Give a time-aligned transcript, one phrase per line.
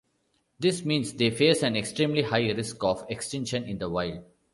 [0.59, 4.23] This means they face an extremely high risk of extinction in the wild.